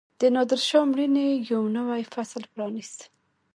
[0.21, 2.99] د نادرشاه مړینې یو نوی فصل پرانیست.